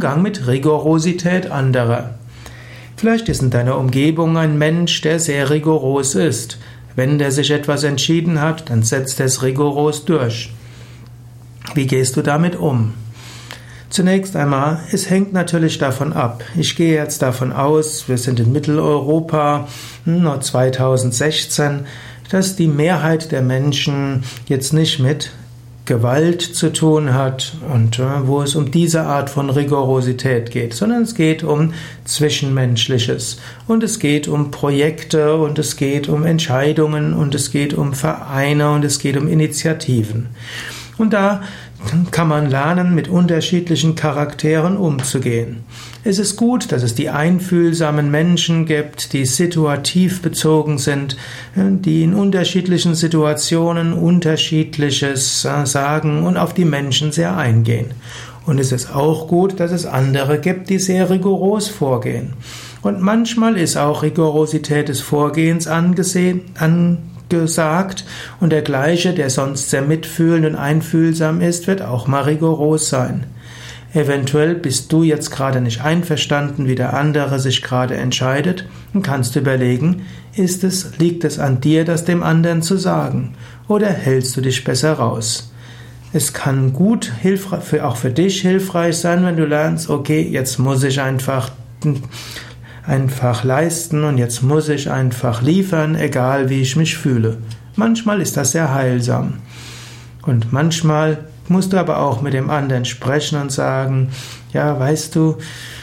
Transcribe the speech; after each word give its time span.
Umgang 0.00 0.22
mit 0.22 0.46
Rigorosität 0.46 1.50
anderer. 1.50 2.14
Vielleicht 2.96 3.28
ist 3.28 3.42
in 3.42 3.50
deiner 3.50 3.76
Umgebung 3.76 4.38
ein 4.38 4.56
Mensch, 4.56 5.02
der 5.02 5.20
sehr 5.20 5.50
rigoros 5.50 6.14
ist. 6.14 6.56
Wenn 6.96 7.18
der 7.18 7.30
sich 7.32 7.50
etwas 7.50 7.84
entschieden 7.84 8.40
hat, 8.40 8.70
dann 8.70 8.82
setzt 8.82 9.20
er 9.20 9.26
es 9.26 9.42
rigoros 9.42 10.06
durch. 10.06 10.54
Wie 11.74 11.86
gehst 11.86 12.16
du 12.16 12.22
damit 12.22 12.56
um? 12.56 12.94
Zunächst 13.90 14.36
einmal, 14.36 14.80
es 14.90 15.10
hängt 15.10 15.34
natürlich 15.34 15.76
davon 15.76 16.14
ab. 16.14 16.44
Ich 16.56 16.76
gehe 16.76 16.94
jetzt 16.94 17.20
davon 17.20 17.52
aus, 17.52 18.08
wir 18.08 18.16
sind 18.16 18.40
in 18.40 18.52
Mitteleuropa, 18.52 19.68
noch 20.06 20.40
2016, 20.40 21.80
dass 22.30 22.56
die 22.56 22.68
Mehrheit 22.68 23.32
der 23.32 23.42
Menschen 23.42 24.24
jetzt 24.46 24.72
nicht 24.72 24.98
mit 24.98 25.32
Gewalt 25.90 26.40
zu 26.40 26.72
tun 26.72 27.14
hat 27.14 27.54
und 27.74 27.98
äh, 27.98 28.24
wo 28.24 28.42
es 28.42 28.54
um 28.54 28.70
diese 28.70 29.02
Art 29.02 29.28
von 29.28 29.50
Rigorosität 29.50 30.52
geht, 30.52 30.72
sondern 30.72 31.02
es 31.02 31.16
geht 31.16 31.42
um 31.42 31.72
Zwischenmenschliches 32.04 33.38
und 33.66 33.82
es 33.82 33.98
geht 33.98 34.28
um 34.28 34.52
Projekte 34.52 35.34
und 35.34 35.58
es 35.58 35.74
geht 35.74 36.08
um 36.08 36.24
Entscheidungen 36.24 37.12
und 37.12 37.34
es 37.34 37.50
geht 37.50 37.74
um 37.74 37.92
Vereine 37.92 38.70
und 38.70 38.84
es 38.84 39.00
geht 39.00 39.16
um 39.16 39.26
Initiativen. 39.26 40.28
Und 41.00 41.14
da 41.14 41.40
kann 42.10 42.28
man 42.28 42.50
lernen, 42.50 42.94
mit 42.94 43.08
unterschiedlichen 43.08 43.94
Charakteren 43.94 44.76
umzugehen. 44.76 45.64
Es 46.04 46.18
ist 46.18 46.36
gut, 46.36 46.72
dass 46.72 46.82
es 46.82 46.94
die 46.94 47.08
einfühlsamen 47.08 48.10
Menschen 48.10 48.66
gibt, 48.66 49.14
die 49.14 49.24
situativ 49.24 50.20
bezogen 50.20 50.76
sind, 50.76 51.16
die 51.56 52.02
in 52.02 52.12
unterschiedlichen 52.12 52.94
Situationen 52.94 53.94
unterschiedliches 53.94 55.46
äh, 55.46 55.64
sagen 55.64 56.26
und 56.26 56.36
auf 56.36 56.52
die 56.52 56.66
Menschen 56.66 57.12
sehr 57.12 57.34
eingehen. 57.34 57.92
Und 58.44 58.58
es 58.58 58.70
ist 58.70 58.94
auch 58.94 59.26
gut, 59.26 59.58
dass 59.58 59.72
es 59.72 59.86
andere 59.86 60.38
gibt, 60.38 60.68
die 60.68 60.78
sehr 60.78 61.08
rigoros 61.08 61.68
vorgehen. 61.68 62.34
Und 62.82 63.00
manchmal 63.00 63.56
ist 63.56 63.78
auch 63.78 64.02
Rigorosität 64.02 64.88
des 64.88 65.00
Vorgehens 65.00 65.66
angesehen, 65.66 66.42
an, 66.58 66.98
gesagt 67.30 68.04
und 68.40 68.50
der 68.50 68.62
gleiche, 68.62 69.14
der 69.14 69.30
sonst 69.30 69.70
sehr 69.70 69.82
mitfühlend 69.82 70.44
und 70.44 70.56
einfühlsam 70.56 71.40
ist, 71.40 71.66
wird 71.66 71.82
auch 71.82 72.06
mal 72.06 72.22
rigoros 72.22 72.88
sein. 72.88 73.24
Eventuell 73.92 74.54
bist 74.54 74.92
du 74.92 75.02
jetzt 75.02 75.30
gerade 75.30 75.60
nicht 75.60 75.82
einverstanden, 75.82 76.68
wie 76.68 76.76
der 76.76 76.94
andere 76.94 77.40
sich 77.40 77.62
gerade 77.62 77.96
entscheidet 77.96 78.66
und 78.94 79.02
kannst 79.02 79.34
überlegen, 79.34 80.06
ist 80.36 80.62
es, 80.62 80.98
liegt 80.98 81.24
es 81.24 81.40
an 81.40 81.60
dir, 81.60 81.84
das 81.84 82.04
dem 82.04 82.22
anderen 82.22 82.62
zu 82.62 82.76
sagen 82.76 83.34
oder 83.66 83.88
hältst 83.88 84.36
du 84.36 84.40
dich 84.40 84.62
besser 84.62 84.92
raus? 84.92 85.52
Es 86.12 86.32
kann 86.32 86.72
gut, 86.72 87.12
auch 87.82 87.96
für 87.96 88.10
dich 88.10 88.40
hilfreich 88.40 88.96
sein, 88.96 89.24
wenn 89.24 89.36
du 89.36 89.44
lernst, 89.44 89.90
okay, 89.90 90.20
jetzt 90.20 90.58
muss 90.58 90.82
ich 90.82 91.00
einfach 91.00 91.50
einfach 92.86 93.44
leisten 93.44 94.04
und 94.04 94.18
jetzt 94.18 94.42
muss 94.42 94.68
ich 94.68 94.90
einfach 94.90 95.42
liefern, 95.42 95.94
egal 95.94 96.50
wie 96.50 96.60
ich 96.60 96.76
mich 96.76 96.96
fühle. 96.96 97.38
Manchmal 97.76 98.20
ist 98.20 98.36
das 98.36 98.52
sehr 98.52 98.74
heilsam. 98.74 99.34
Und 100.22 100.52
manchmal 100.52 101.18
musst 101.48 101.72
du 101.72 101.78
aber 101.78 102.00
auch 102.00 102.22
mit 102.22 102.34
dem 102.34 102.50
anderen 102.50 102.84
sprechen 102.84 103.40
und 103.40 103.52
sagen, 103.52 104.10
ja, 104.52 104.78
weißt 104.78 105.14
du, 105.16 105.36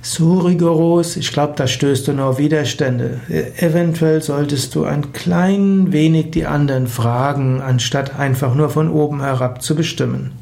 so 0.00 0.38
rigoros, 0.38 1.16
ich 1.16 1.32
glaube, 1.32 1.54
da 1.56 1.66
stößt 1.66 2.08
du 2.08 2.12
nur 2.12 2.26
auf 2.26 2.38
Widerstände. 2.38 3.20
Eventuell 3.56 4.22
solltest 4.22 4.74
du 4.74 4.84
ein 4.84 5.12
klein 5.12 5.92
wenig 5.92 6.30
die 6.30 6.46
anderen 6.46 6.86
fragen, 6.86 7.60
anstatt 7.60 8.18
einfach 8.18 8.54
nur 8.54 8.70
von 8.70 8.88
oben 8.88 9.20
herab 9.20 9.62
zu 9.62 9.74
bestimmen. 9.74 10.32